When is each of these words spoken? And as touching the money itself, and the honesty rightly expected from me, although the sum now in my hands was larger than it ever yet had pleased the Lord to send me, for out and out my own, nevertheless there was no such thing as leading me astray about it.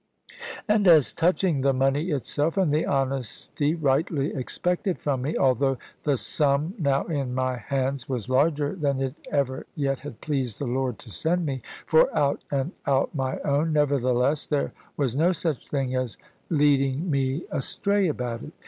And 0.67 0.87
as 0.87 1.13
touching 1.13 1.61
the 1.61 1.73
money 1.73 2.09
itself, 2.09 2.57
and 2.57 2.73
the 2.73 2.87
honesty 2.87 3.75
rightly 3.75 4.33
expected 4.33 4.97
from 4.97 5.21
me, 5.21 5.37
although 5.37 5.77
the 6.01 6.17
sum 6.17 6.73
now 6.79 7.03
in 7.05 7.35
my 7.35 7.57
hands 7.57 8.09
was 8.09 8.27
larger 8.27 8.73
than 8.75 8.99
it 8.99 9.13
ever 9.31 9.67
yet 9.75 9.99
had 9.99 10.19
pleased 10.19 10.57
the 10.57 10.65
Lord 10.65 10.97
to 10.97 11.11
send 11.11 11.45
me, 11.45 11.61
for 11.85 12.09
out 12.17 12.43
and 12.49 12.71
out 12.87 13.13
my 13.13 13.37
own, 13.41 13.73
nevertheless 13.73 14.47
there 14.47 14.73
was 14.97 15.15
no 15.15 15.31
such 15.33 15.69
thing 15.69 15.93
as 15.93 16.17
leading 16.49 17.11
me 17.11 17.43
astray 17.51 18.07
about 18.07 18.41
it. 18.41 18.53